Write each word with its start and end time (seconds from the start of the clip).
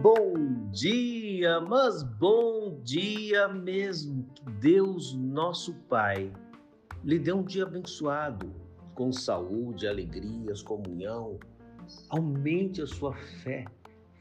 bom 0.00 0.70
dia, 0.70 1.60
mas 1.60 2.02
bom 2.02 2.80
dia 2.82 3.48
mesmo. 3.48 4.24
Que 4.34 4.50
Deus, 4.52 5.14
nosso 5.14 5.74
Pai, 5.88 6.32
lhe 7.04 7.18
dê 7.18 7.32
um 7.32 7.42
dia 7.42 7.64
abençoado, 7.64 8.54
com 8.94 9.12
saúde, 9.12 9.86
alegrias, 9.86 10.62
comunhão. 10.62 11.38
Aumente 12.08 12.80
a 12.80 12.86
sua 12.86 13.12
fé, 13.42 13.66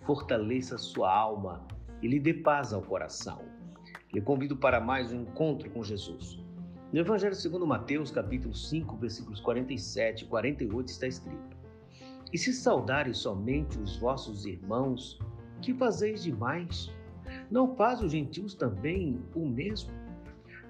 fortaleça 0.05 0.75
a 0.75 0.79
sua 0.79 1.13
alma 1.15 1.65
e 2.01 2.07
lhe 2.07 2.19
dê 2.19 2.33
paz 2.33 2.73
ao 2.73 2.81
coração. 2.81 3.41
Lhe 4.13 4.19
convido 4.19 4.57
para 4.57 4.81
mais 4.81 5.13
um 5.13 5.21
encontro 5.21 5.69
com 5.69 5.83
Jesus. 5.83 6.37
No 6.91 6.99
Evangelho 6.99 7.35
segundo 7.35 7.65
Mateus, 7.65 8.11
capítulo 8.11 8.53
5, 8.53 8.97
versículos 8.97 9.39
47 9.39 10.25
e 10.25 10.27
48 10.27 10.89
está 10.89 11.07
escrito: 11.07 11.57
E 12.33 12.37
se 12.37 12.51
saudares 12.51 13.19
somente 13.19 13.79
os 13.79 13.95
vossos 13.95 14.45
irmãos, 14.45 15.17
que 15.61 15.73
fazeis 15.73 16.23
demais? 16.23 16.91
Não 17.49 17.75
faz 17.75 18.01
os 18.01 18.11
gentios 18.11 18.53
também 18.53 19.23
o 19.35 19.47
mesmo? 19.47 19.91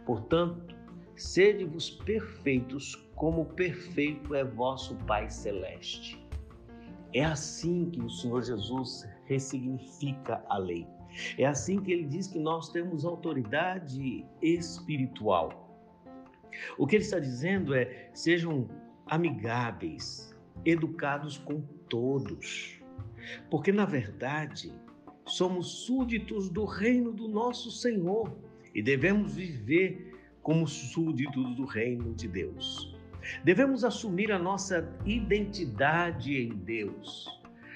Portanto, 0.06 0.76
sede-vos 1.16 1.90
perfeitos, 1.90 2.96
como 3.16 3.46
perfeito 3.46 4.36
é 4.36 4.44
vosso 4.44 4.96
Pai 5.08 5.30
Celeste. 5.30 6.22
É 7.14 7.24
assim 7.24 7.90
que 7.90 8.02
o 8.02 8.10
Senhor 8.10 8.44
Jesus 8.44 9.08
ressignifica 9.26 10.44
a 10.50 10.58
lei. 10.58 10.88
É 11.38 11.46
assim 11.46 11.82
que 11.82 11.92
ele 11.92 12.06
diz 12.06 12.28
que 12.28 12.40
nós 12.40 12.70
temos 12.70 13.04
autoridade 13.06 14.26
espiritual. 14.42 15.70
O 16.78 16.88
que 16.88 16.96
ele 16.96 17.04
está 17.04 17.20
dizendo 17.20 17.74
é: 17.74 18.10
sejam 18.14 18.70
amigáveis, 19.06 20.36
educados 20.66 21.38
com 21.38 21.62
todos. 21.90 22.81
Porque, 23.50 23.72
na 23.72 23.86
verdade, 23.86 24.74
somos 25.26 25.86
súditos 25.86 26.50
do 26.50 26.66
reino 26.66 27.12
do 27.12 27.28
nosso 27.28 27.72
Senhor 27.72 28.36
e 28.74 28.82
devemos 28.82 29.36
viver 29.36 30.20
como 30.42 30.68
súditos 30.68 31.56
do 31.56 31.66
reino 31.66 32.14
de 32.14 32.28
Deus. 32.28 32.98
Devemos 33.44 33.84
assumir 33.84 34.32
a 34.32 34.40
nossa 34.40 34.90
identidade 35.06 36.36
em 36.36 36.50
Deus, 36.50 37.28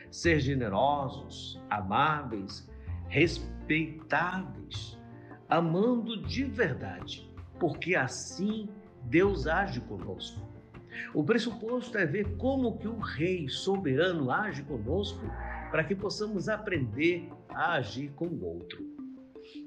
ser 0.09 0.39
generosos, 0.39 1.61
amáveis, 1.69 2.67
respeitáveis, 3.07 4.97
amando 5.47 6.21
de 6.23 6.43
verdade, 6.43 7.29
porque 7.59 7.95
assim 7.95 8.67
Deus 9.03 9.45
age 9.45 9.79
conosco. 9.81 10.54
O 11.13 11.23
pressuposto 11.23 11.97
é 11.97 12.05
ver 12.05 12.37
como 12.37 12.77
que 12.77 12.87
o 12.87 12.97
rei 12.97 13.47
soberano 13.47 14.31
age 14.31 14.63
conosco 14.63 15.25
para 15.71 15.83
que 15.83 15.95
possamos 15.95 16.47
aprender 16.47 17.29
a 17.49 17.73
agir 17.73 18.11
com 18.15 18.27
o 18.27 18.45
outro. 18.45 18.83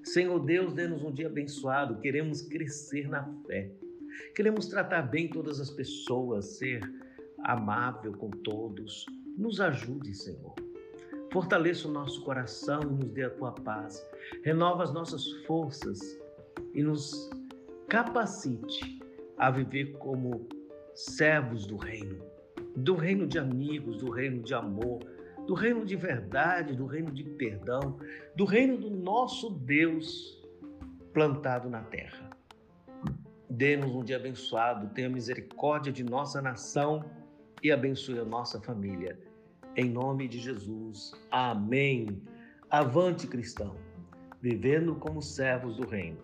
Senhor 0.04 0.38
Deus, 0.40 0.72
dê-nos 0.72 1.02
um 1.02 1.12
dia 1.12 1.26
abençoado. 1.26 2.00
Queremos 2.00 2.42
crescer 2.42 3.08
na 3.08 3.24
fé. 3.46 3.70
Queremos 4.34 4.66
tratar 4.66 5.02
bem 5.02 5.28
todas 5.28 5.60
as 5.60 5.70
pessoas, 5.70 6.56
ser 6.58 6.80
amável 7.44 8.12
com 8.12 8.30
todos. 8.30 9.06
Nos 9.36 9.60
ajude, 9.60 10.14
Senhor. 10.14 10.54
Fortaleça 11.32 11.86
o 11.86 11.92
nosso 11.92 12.24
coração 12.24 12.80
e 12.82 12.86
nos 12.86 13.10
dê 13.10 13.24
a 13.24 13.30
tua 13.30 13.52
paz. 13.52 14.04
Renova 14.42 14.82
as 14.82 14.92
nossas 14.92 15.30
forças 15.46 15.98
e 16.74 16.82
nos 16.82 17.30
capacite 17.88 18.98
a 19.36 19.50
viver 19.50 19.92
como 19.98 20.48
servos 20.98 21.64
do 21.64 21.76
reino, 21.76 22.18
do 22.74 22.96
reino 22.96 23.24
de 23.24 23.38
amigos, 23.38 23.98
do 23.98 24.10
reino 24.10 24.42
de 24.42 24.52
amor, 24.52 24.98
do 25.46 25.54
reino 25.54 25.86
de 25.86 25.94
verdade, 25.94 26.74
do 26.74 26.86
reino 26.86 27.12
de 27.12 27.22
perdão, 27.22 28.00
do 28.34 28.44
reino 28.44 28.76
do 28.76 28.90
nosso 28.90 29.50
Deus 29.50 30.44
plantado 31.12 31.70
na 31.70 31.82
terra. 31.82 32.28
Dê-nos 33.48 33.94
um 33.94 34.02
dia 34.02 34.16
abençoado, 34.16 34.88
tenha 34.88 35.08
misericórdia 35.08 35.92
de 35.92 36.02
nossa 36.02 36.42
nação 36.42 37.04
e 37.62 37.70
abençoe 37.70 38.18
a 38.18 38.24
nossa 38.24 38.60
família. 38.60 39.16
Em 39.76 39.88
nome 39.88 40.26
de 40.26 40.40
Jesus. 40.40 41.12
Amém. 41.30 42.20
Avante, 42.68 43.28
cristão, 43.28 43.76
vivendo 44.42 44.96
como 44.96 45.22
servos 45.22 45.76
do 45.76 45.86
reino. 45.86 46.18